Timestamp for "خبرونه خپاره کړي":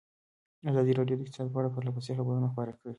2.19-2.89